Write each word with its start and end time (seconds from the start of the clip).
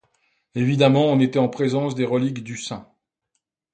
Évidemment, 0.55 1.05
on 1.11 1.19
était 1.19 1.37
en 1.37 1.47
présence 1.47 1.93
des 1.93 2.05
reliques 2.05 2.43
du 2.43 2.57
saint. 2.57 2.89